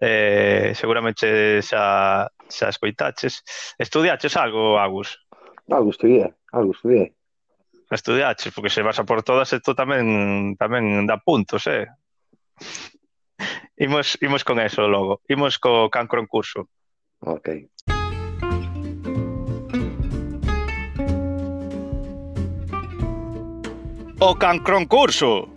eh, 0.01 0.73
seguramente 0.75 1.61
xa, 1.61 2.25
xa 2.49 2.65
escoitaches 2.69 3.43
estudiaches 3.77 4.33
algo, 4.35 4.81
Agus? 4.81 5.19
Algo 5.69 5.89
estudié, 5.93 6.33
algo 6.51 6.73
estudié 6.73 7.15
estudiaches, 7.91 8.53
porque 8.53 8.69
se 8.69 8.81
vas 8.81 8.99
a 8.99 9.03
por 9.03 9.23
todas 9.23 9.51
isto 9.53 9.75
tamén 9.75 10.57
tamén 10.57 11.05
dá 11.05 11.21
puntos, 11.21 11.69
eh? 11.69 11.85
Imos, 13.77 14.17
imos 14.21 14.43
con 14.43 14.59
eso 14.59 14.87
logo. 14.87 15.21
Imos 15.27 15.59
co 15.59 15.89
cancro 15.91 16.19
en 16.19 16.27
curso. 16.27 16.69
Ok. 17.19 17.69
O 24.27 24.33
Cancroncurso! 24.33 25.53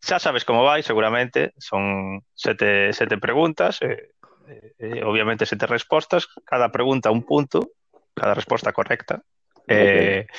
Xa 0.00 0.16
sabes 0.16 0.48
como 0.48 0.64
vai, 0.64 0.80
seguramente, 0.80 1.52
son 1.60 2.24
sete, 2.32 2.96
sete 2.96 3.20
preguntas, 3.20 3.76
eh, 3.84 4.16
eh, 4.48 4.72
eh, 4.80 5.04
obviamente 5.04 5.44
sete 5.44 5.68
respostas, 5.68 6.24
cada 6.48 6.72
pregunta 6.72 7.12
un 7.12 7.28
punto, 7.28 7.76
cada 8.16 8.32
resposta 8.32 8.72
correcta. 8.72 9.20
Eh, 9.68 10.24
okay. 10.24 10.36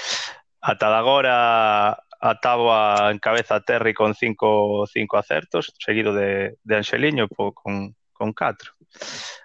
Ata 0.57 0.89
de 0.89 0.97
agora 0.97 1.37
a 1.93 2.31
táboa 2.41 3.13
en 3.13 3.21
cabeza 3.21 3.61
Terry 3.61 3.93
con 3.93 4.15
cinco, 4.15 4.89
cinco 4.89 5.21
acertos, 5.21 5.77
seguido 5.77 6.09
de, 6.11 6.57
de 6.63 6.75
Anxeliño 6.75 7.27
po, 7.27 7.53
con, 7.53 7.93
con 8.13 8.33
catro. 8.33 8.73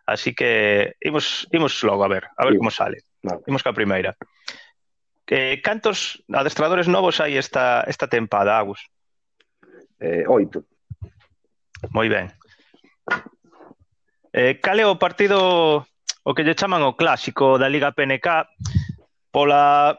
Así 0.06 0.32
que 0.32 0.96
imos, 1.04 1.46
imos 1.52 1.76
logo 1.84 2.04
a 2.04 2.08
ver, 2.08 2.25
a 2.38 2.49
ver 2.49 2.54
sí. 2.54 2.58
como 2.58 2.70
sale. 2.70 3.12
Vale. 3.23 3.41
Imos 3.47 3.62
ca 3.62 3.73
primeira. 3.73 4.17
Eh, 5.26 5.62
cantos 5.62 6.21
adestradores 6.29 6.91
novos 6.91 7.23
hai 7.23 7.38
esta, 7.38 7.87
esta 7.87 8.11
tempada, 8.11 8.59
Agus? 8.59 8.83
Eh, 10.02 10.26
oito. 10.26 10.67
Moi 11.95 12.11
ben. 12.11 12.29
Eh, 14.35 14.59
cal 14.61 14.76
é 14.83 14.87
o 14.87 14.99
partido 14.99 15.87
o 16.25 16.31
que 16.35 16.45
lle 16.45 16.59
chaman 16.59 16.83
o 16.83 16.99
clásico 16.99 17.59
da 17.59 17.71
Liga 17.71 17.95
PNK 17.95 18.47
pola 19.31 19.97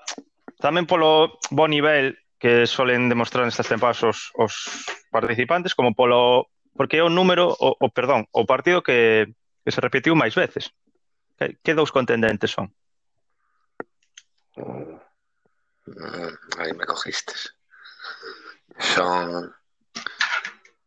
tamén 0.60 0.88
polo 0.88 1.40
bo 1.52 1.66
nivel 1.68 2.16
que 2.40 2.68
solen 2.68 3.08
demostrar 3.08 3.48
nestas 3.48 3.68
tempadas 3.68 4.04
os, 4.04 4.20
os 4.36 4.54
participantes 5.12 5.76
como 5.76 5.96
polo 5.96 6.52
porque 6.76 7.00
é 7.00 7.04
o 7.04 7.12
número 7.12 7.54
o, 7.54 7.76
o 7.80 7.88
perdón, 7.90 8.28
o 8.34 8.44
partido 8.46 8.84
que, 8.84 9.30
que 9.64 9.72
se 9.72 9.82
repetiu 9.82 10.18
máis 10.18 10.36
veces. 10.36 10.74
Que, 11.38 11.58
que 11.62 11.76
dous 11.78 11.94
contendentes 11.94 12.52
son? 12.52 12.74
Mm. 14.56 15.00
Ahí 16.58 16.74
me 16.74 16.86
cogiste. 16.86 17.34
Son 18.80 19.54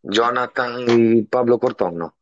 Jonathan 0.03 0.85
e 0.89 1.27
Pablo 1.29 1.59
Cortón, 1.59 1.99
¿no? 1.99 2.17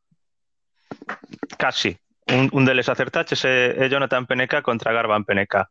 Casi. 1.58 1.96
Un, 2.26 2.48
un 2.52 2.64
deles 2.64 2.88
acertaches 2.88 3.44
é, 3.44 3.76
é 3.76 3.88
Jonathan 3.88 4.26
Peneca 4.26 4.62
contra 4.62 4.92
Garban 4.92 5.24
Peneca. 5.24 5.68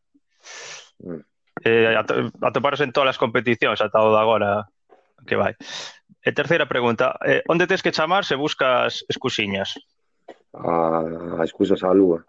Mm. 0.99 1.21
Eh, 1.65 1.95
atoparos 2.41 2.81
en 2.81 2.91
todas 2.91 3.15
as 3.15 3.21
competicións 3.21 3.79
ata 3.81 4.01
o 4.01 4.13
de 4.13 4.19
agora 4.19 4.69
que 5.25 5.37
vai. 5.37 5.55
E 6.23 6.29
terceira 6.31 6.69
pregunta, 6.69 7.17
eh, 7.25 7.41
onde 7.49 7.67
tes 7.67 7.81
que 7.81 7.95
chamar 7.95 8.25
se 8.25 8.35
buscas 8.35 9.03
excusiñas? 9.09 9.75
Ah, 10.53 11.01
a, 11.01 11.41
a 11.41 11.43
excusas 11.43 11.81
á 11.81 11.89
lúa. 11.93 12.21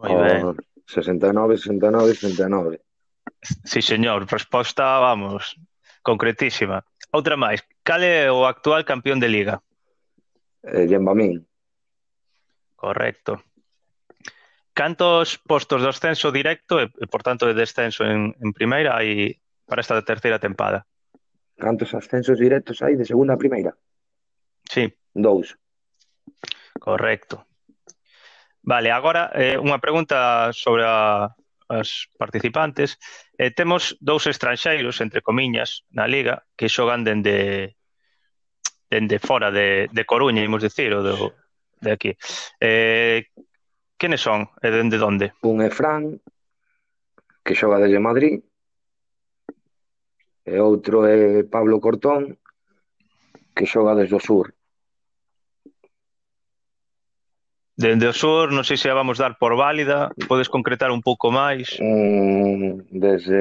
Moi 0.00 0.12
ben. 0.16 0.40
A, 0.48 0.71
69, 0.86 1.56
69, 1.56 2.14
69. 2.14 2.80
Sí, 3.64 3.82
señor, 3.82 4.26
resposta, 4.30 4.98
vamos, 4.98 5.56
concretísima. 6.02 6.84
Outra 7.12 7.36
máis, 7.36 7.60
cal 7.84 8.02
é 8.02 8.30
o 8.30 8.46
actual 8.46 8.84
campeón 8.84 9.20
de 9.20 9.28
Liga? 9.28 9.60
Eh, 10.62 10.86
Yembamín. 10.88 11.44
Correcto. 12.76 13.42
Cantos 14.72 15.38
postos 15.38 15.82
de 15.82 15.88
ascenso 15.88 16.32
directo 16.32 16.80
e, 16.80 16.88
e 16.88 17.06
por 17.06 17.22
tanto, 17.22 17.44
de 17.44 17.52
descenso 17.52 18.02
en, 18.08 18.32
en 18.40 18.50
primeira 18.56 18.96
hai 18.96 19.36
para 19.68 19.84
esta 19.84 20.00
terceira 20.00 20.40
tempada? 20.40 20.88
Cantos 21.60 21.92
ascensos 21.92 22.40
directos 22.40 22.80
hai 22.80 22.96
de 22.96 23.04
segunda 23.04 23.36
a 23.36 23.40
primeira? 23.40 23.76
Sí. 24.64 24.88
Dous. 25.12 25.54
Correcto. 26.80 27.44
Vale, 28.62 28.94
agora 28.94 29.30
eh, 29.34 29.58
unha 29.58 29.82
pregunta 29.82 30.50
sobre 30.54 30.86
a, 30.86 31.26
as 31.66 32.06
participantes. 32.14 32.94
Eh, 33.34 33.50
temos 33.50 33.98
dous 33.98 34.30
estranxeiros, 34.30 35.02
entre 35.02 35.18
comiñas, 35.18 35.82
na 35.90 36.06
Liga, 36.06 36.46
que 36.54 36.70
xogan 36.70 37.02
dende 37.02 37.74
dende 38.92 39.18
fora 39.18 39.50
de, 39.50 39.88
de 39.90 40.04
Coruña, 40.04 40.44
imos 40.44 40.62
dicir, 40.62 40.92
ou 40.92 41.02
do, 41.02 41.32
de 41.80 41.90
aquí. 41.90 42.12
Eh, 42.60 43.32
quenes 43.96 44.20
son 44.20 44.46
e 44.60 44.68
dende 44.68 45.00
onde? 45.00 45.32
Un 45.42 45.64
é 45.64 45.70
Fran, 45.72 46.20
que 47.42 47.56
xoga 47.56 47.80
desde 47.80 47.98
Madrid, 47.98 48.44
e 50.44 50.54
outro 50.60 51.08
é 51.08 51.42
Pablo 51.48 51.80
Cortón, 51.80 52.36
que 53.56 53.64
xoga 53.64 53.96
desde 53.96 54.14
o 54.14 54.20
sur. 54.20 54.52
Dende 57.72 58.04
o 58.06 58.12
sur, 58.12 58.52
non 58.52 58.68
sei 58.68 58.76
se 58.76 58.92
a 58.92 58.94
vamos 58.94 59.16
dar 59.16 59.40
por 59.40 59.56
válida, 59.56 60.12
podes 60.28 60.52
concretar 60.52 60.92
un 60.92 61.00
pouco 61.00 61.32
máis? 61.32 61.80
Mm, 61.80 62.84
desde 62.92 63.40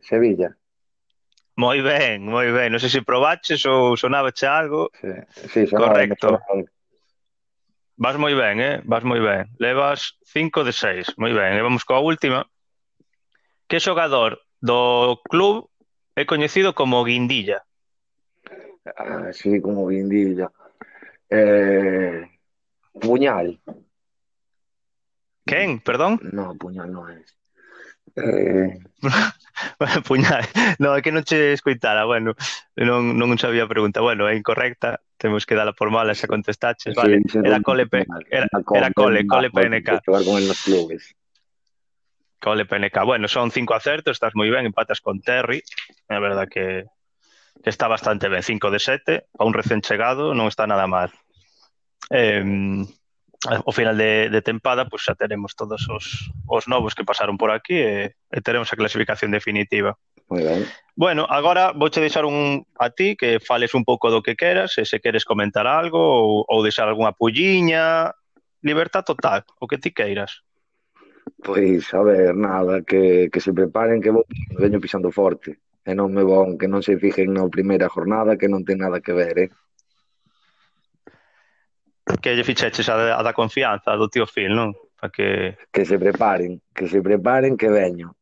Sevilla. 0.00 0.56
Moi 1.60 1.84
ben, 1.84 2.24
moi 2.24 2.48
ben. 2.48 2.72
Non 2.72 2.80
sei 2.80 2.88
se 2.88 3.04
probaches 3.04 3.60
ou 3.68 3.92
sonabache 3.92 4.48
algo. 4.48 4.88
Sí, 4.96 5.12
sí 5.52 5.60
sonaba, 5.68 5.92
Correcto. 5.92 6.40
Vas 8.00 8.16
moi 8.16 8.32
ben, 8.32 8.56
eh? 8.56 8.76
Vas 8.88 9.04
moi 9.04 9.20
ben. 9.20 9.52
Levas 9.60 10.16
5 10.24 10.64
de 10.64 10.72
6. 10.72 11.12
Moi 11.20 11.36
ben. 11.36 11.52
E 11.52 11.60
vamos 11.60 11.84
coa 11.84 12.00
última. 12.00 12.48
Que 13.68 13.84
xogador 13.84 14.40
do 14.64 15.20
club 15.28 15.68
é 16.16 16.24
coñecido 16.24 16.72
como 16.72 17.04
Guindilla? 17.04 17.60
Ah, 18.96 19.28
sí, 19.36 19.60
como 19.60 19.92
Guindilla. 19.92 20.48
Eh, 21.28 22.31
Puñal. 23.00 23.60
¿Quién? 25.44 25.80
Perdón? 25.80 26.20
No, 26.32 26.54
puñal 26.54 26.92
no 26.92 27.08
es. 27.08 27.36
Eh... 28.16 28.78
Puñal, 30.06 30.44
no, 30.78 30.96
é 30.96 31.00
que 31.02 31.12
non 31.12 31.24
che 31.24 31.52
escoitara, 31.52 32.04
bueno, 32.04 32.34
non, 32.76 33.16
non 33.16 33.36
sabía 33.40 33.64
a 33.64 33.70
pregunta, 33.70 34.00
bueno, 34.00 34.28
é 34.28 34.34
incorrecta, 34.36 35.00
temos 35.16 35.44
que 35.44 35.54
dala 35.54 35.72
por 35.72 35.90
mala 35.92 36.16
se 36.16 36.26
contestaches, 36.26 36.96
vale, 36.96 37.20
sí, 37.28 37.38
era 37.40 37.60
cole, 37.60 37.86
pe, 37.86 38.04
era, 38.30 38.48
era 38.48 38.88
cole, 38.92 39.24
cole 39.26 39.50
PNK. 39.50 40.04
Con 40.04 40.44
los 40.48 40.60
clubes. 40.62 41.14
Cole 42.40 42.64
PNK, 42.64 42.96
bueno, 43.04 43.28
son 43.28 43.50
cinco 43.50 43.74
acertos, 43.74 44.16
estás 44.16 44.34
moi 44.34 44.50
ben, 44.50 44.66
empatas 44.66 45.00
con 45.00 45.20
Terry, 45.20 45.62
é 46.08 46.18
verdad 46.18 46.48
que, 46.48 46.88
que 47.62 47.70
está 47.70 47.88
bastante 47.88 48.28
ben, 48.28 48.42
5 48.42 48.70
de 48.70 48.80
7, 48.80 49.24
a 49.38 49.42
un 49.44 49.54
recén 49.54 49.80
chegado 49.80 50.34
non 50.34 50.48
está 50.48 50.66
nada 50.66 50.88
mal. 50.88 51.12
Eh, 52.10 52.42
ao 53.44 53.72
final 53.72 53.96
de, 53.96 54.30
de 54.30 54.40
tempada 54.42 54.86
pois 54.86 55.02
xa 55.02 55.18
teremos 55.18 55.54
todos 55.58 55.82
os, 55.90 56.30
os 56.46 56.64
novos 56.70 56.94
que 56.94 57.04
pasaron 57.04 57.34
por 57.34 57.50
aquí 57.50 57.74
e, 57.74 58.14
e 58.30 58.38
teremos 58.40 58.70
a 58.70 58.78
clasificación 58.78 59.34
definitiva. 59.34 59.98
Muy 60.30 60.46
ben. 60.46 60.62
Bueno, 60.94 61.26
agora 61.28 61.74
vouche 61.74 62.00
deixar 62.00 62.24
un 62.24 62.62
a 62.78 62.90
ti 62.90 63.16
que 63.18 63.40
fales 63.42 63.74
un 63.74 63.82
pouco 63.82 64.14
do 64.14 64.22
que 64.22 64.38
queras, 64.38 64.78
se 64.78 64.86
se 64.86 65.02
queres 65.02 65.26
comentar 65.26 65.66
algo 65.66 65.98
ou, 65.98 66.46
ou 66.46 66.62
deixar 66.62 66.86
algunha 66.86 67.16
pulliña, 67.18 68.14
libertad 68.62 69.02
total, 69.02 69.42
o 69.58 69.66
que 69.66 69.78
ti 69.78 69.90
queiras. 69.90 70.46
Pois, 71.42 71.90
a 71.94 72.02
ver, 72.02 72.34
nada, 72.38 72.82
que, 72.86 73.26
que 73.26 73.40
se 73.42 73.50
preparen 73.50 73.98
que 73.98 74.14
vou 74.14 74.22
veño 74.54 74.78
pisando 74.78 75.10
forte 75.10 75.58
e 75.82 75.98
non 75.98 76.14
me 76.14 76.22
von, 76.22 76.54
que 76.54 76.70
non 76.70 76.78
se 76.78 76.94
fijen 76.94 77.34
na 77.34 77.42
primeira 77.50 77.90
jornada 77.90 78.38
que 78.38 78.46
non 78.46 78.62
ten 78.62 78.78
nada 78.78 79.02
que 79.02 79.10
ver, 79.10 79.34
eh? 79.42 79.48
que 82.20 82.34
lle 82.34 82.44
ficheches 82.44 82.88
a, 82.88 83.16
a 83.18 83.22
da 83.22 83.32
confianza 83.32 83.96
do 83.96 84.08
tío 84.08 84.26
Phil, 84.26 84.52
non? 84.52 84.74
Para 84.98 85.10
que... 85.10 85.56
que 85.72 85.84
se 85.84 85.98
preparen, 85.98 86.60
que 86.74 86.86
se 86.86 87.00
preparen 87.00 87.56
que 87.56 87.68
veño. 87.68 88.14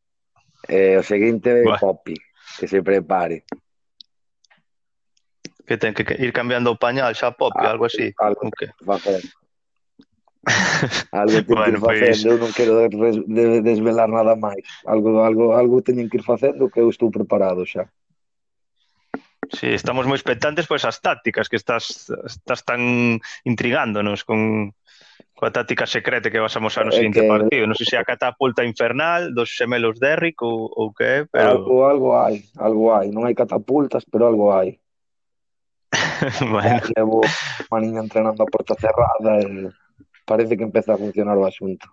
Eh, 0.69 0.97
o 0.97 1.03
seguinte 1.03 1.65
é. 1.65 1.79
Poppy, 1.79 2.17
que 2.59 2.67
se 2.69 2.83
prepare. 2.83 3.45
Que 5.67 5.77
ten 5.77 5.95
que 5.95 6.05
ir 6.19 6.33
cambiando 6.33 6.71
o 6.73 6.81
pañal 6.81 7.15
xa 7.15 7.33
Poppy, 7.33 7.65
ah, 7.65 7.73
algo 7.73 7.87
así. 7.87 8.13
Algo 8.19 8.51
que 8.53 8.69
facer. 8.85 9.23
algo 11.13 11.37
teñen 11.45 11.81
bueno, 11.81 11.87
que 11.87 11.97
ir 11.99 12.11
facendo, 12.11 12.11
pois... 12.11 12.25
eu 12.25 12.37
non 12.41 12.51
quero 12.57 12.73
desvelar 13.61 14.09
nada 14.09 14.35
máis. 14.37 14.65
Algo 14.89 15.21
algo 15.21 15.53
algo 15.53 15.85
teñen 15.85 16.09
que 16.09 16.19
ir 16.19 16.25
facendo 16.25 16.73
que 16.73 16.81
eu 16.81 16.89
estou 16.89 17.13
preparado 17.13 17.65
xa. 17.69 17.89
Sí, 19.51 19.75
estamos 19.75 20.07
moi 20.07 20.15
expectantes 20.15 20.71
pois 20.71 20.87
as 20.87 21.03
tácticas 21.03 21.51
que 21.51 21.59
estás 21.59 22.07
estás 22.23 22.63
tan 22.63 23.19
intrigándonos 23.43 24.23
con 24.23 24.71
coa 25.35 25.51
táctica 25.51 25.89
secreta 25.89 26.31
que 26.31 26.39
vas 26.39 26.55
a 26.55 26.61
mostrar 26.61 26.87
no 26.87 26.93
eh, 26.93 27.01
seguinte 27.01 27.25
que... 27.25 27.29
partido. 27.29 27.67
Non 27.67 27.75
sei 27.75 27.89
se 27.89 27.97
a 27.99 28.07
catapulta 28.07 28.63
infernal 28.63 29.33
dos 29.35 29.51
xemelos 29.51 29.99
Derrick 29.99 30.39
ou, 30.45 30.69
ou 30.69 30.93
que, 30.95 31.27
pero... 31.33 31.65
Algo, 31.65 31.89
algo 31.89 32.09
hai, 32.15 32.45
algo 32.61 32.93
hai. 32.95 33.09
Non 33.11 33.27
hai 33.27 33.35
catapultas, 33.35 34.05
pero 34.07 34.29
algo 34.29 34.53
hai. 34.53 34.77
bueno. 36.55 36.85
Levo 36.95 37.25
unha 37.73 37.81
niña 37.81 38.01
entrenando 38.05 38.45
a 38.45 38.53
porta 38.53 38.77
cerrada 38.77 39.41
e 39.41 39.73
parece 40.29 40.55
que 40.55 40.63
empeza 40.69 40.95
a 40.95 41.01
funcionar 41.01 41.35
o 41.41 41.49
asunto. 41.49 41.91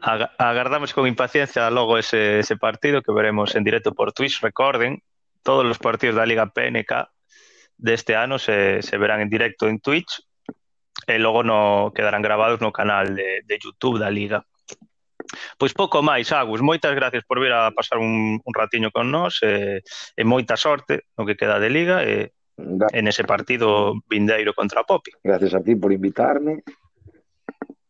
Agardamos 0.00 0.94
con 0.94 1.04
impaciencia 1.04 1.68
logo 1.68 1.98
ese, 1.98 2.40
ese 2.40 2.56
partido 2.56 3.02
que 3.02 3.12
veremos 3.12 3.52
en 3.52 3.64
directo 3.68 3.92
por 3.92 4.14
Twitch, 4.14 4.40
recorden, 4.40 5.02
todos 5.42 5.66
os 5.66 5.78
partidos 5.78 6.16
da 6.16 6.26
Liga 6.26 6.50
PNK 6.50 7.08
deste 7.76 8.16
ano 8.16 8.38
se, 8.38 8.82
se 8.82 8.98
verán 8.98 9.20
en 9.20 9.30
directo 9.30 9.68
en 9.68 9.80
Twitch 9.80 10.20
e 11.06 11.18
logo 11.18 11.42
no 11.42 11.92
quedarán 11.94 12.22
grabados 12.22 12.60
no 12.60 12.72
canal 12.72 13.16
de, 13.16 13.40
de 13.44 13.58
YouTube 13.58 13.98
da 13.98 14.10
Liga. 14.10 14.44
Pois 15.56 15.72
pouco 15.72 16.02
máis, 16.02 16.32
Agus, 16.32 16.60
moitas 16.60 16.92
gracias 16.92 17.24
por 17.24 17.40
vir 17.40 17.52
a 17.52 17.70
pasar 17.70 17.98
un, 17.98 18.40
un 18.42 18.52
ratiño 18.54 18.90
con 18.90 19.08
nós 19.08 19.40
e, 19.40 19.80
e 20.16 20.22
moita 20.24 20.56
sorte 20.56 21.08
no 21.16 21.24
que 21.24 21.38
queda 21.38 21.62
de 21.62 21.70
Liga 21.70 22.04
e 22.04 22.34
gracias. 22.56 22.98
en 22.98 23.04
ese 23.08 23.24
partido 23.24 23.94
vindeiro 24.08 24.52
contra 24.52 24.84
Popi. 24.84 25.12
Gracias 25.22 25.54
a 25.54 25.62
ti 25.62 25.76
por 25.76 25.92
invitarme 25.92 26.62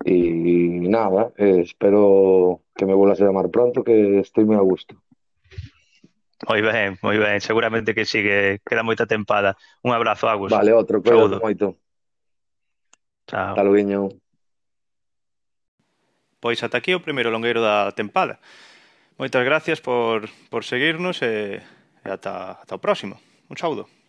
e 0.04 0.88
nada, 0.88 1.32
eh, 1.36 1.60
espero 1.60 2.62
que 2.74 2.86
me 2.86 2.94
volas 2.94 3.20
a 3.20 3.24
llamar 3.24 3.50
pronto 3.50 3.84
que 3.84 4.20
estoy 4.20 4.44
moi 4.44 4.56
a 4.56 4.64
gusto. 4.64 4.96
Moi 6.48 6.62
ben, 6.62 6.96
moi 7.04 7.18
ben, 7.20 7.40
seguramente 7.40 7.92
que 7.92 8.08
sigue, 8.08 8.60
queda 8.64 8.82
moita 8.82 9.04
tempada. 9.04 9.60
Un 9.84 9.92
abrazo, 9.92 10.28
Agus. 10.28 10.48
Vale, 10.48 10.72
outro, 10.72 11.02
cuido 11.04 11.36
moito. 11.40 11.76
Chao. 13.28 13.52
Hasta 13.52 13.64
luego. 13.64 14.16
Pois 16.40 16.62
ata 16.64 16.80
aquí 16.80 16.96
o 16.96 17.04
primeiro 17.04 17.28
longueiro 17.28 17.60
da 17.60 17.92
tempada. 17.92 18.40
Moitas 19.20 19.44
gracias 19.44 19.84
por, 19.84 20.32
por 20.48 20.64
seguirnos 20.64 21.20
e, 21.20 21.60
e 21.60 22.08
ata, 22.08 22.56
ata 22.64 22.72
o 22.72 22.80
próximo. 22.80 23.20
Un 23.52 23.60
saúdo. 23.60 23.99